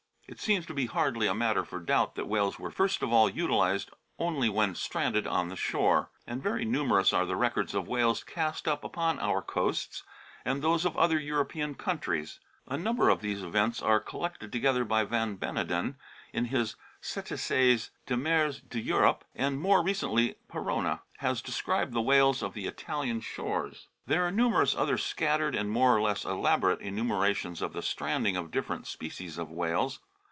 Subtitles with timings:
[0.27, 3.29] It seems to be hardly a matter for doubt that whales were first of all
[3.29, 6.09] utilised only when stranded on the shore.
[6.25, 10.03] And very numerous are the records of whales cast up upon our coasts
[10.45, 12.39] and those of other European countries.
[12.65, 15.95] A number of these events are collected together by van Beneden,
[16.31, 22.41] in his Cttac^es des Mers d' Europe, and more recently Paronat has described the whales
[22.41, 23.89] of the Italian shores.
[24.05, 28.49] There are numerous other scattered, and more or less elaborate, enumerations of the stranding of
[28.49, 29.99] different species of whales.